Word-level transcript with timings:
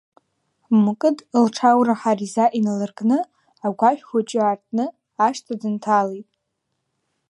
Мкыд 0.83 1.17
лҽаӷәра 1.43 1.95
Ҳариза 2.01 2.45
иналыркны, 2.57 3.19
агәашә 3.65 4.03
хәыҷы 4.07 4.39
аартны, 4.41 4.85
ашҭа 5.25 5.53
дынҭалеит. 5.59 6.29